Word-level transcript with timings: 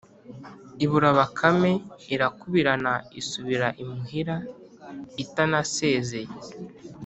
ibura 0.83 1.09
bakame; 1.17 1.71
irakubirana 2.13 2.93
isubira 3.19 3.67
imuhira 3.81 4.35
itanasezeye! 5.23 6.31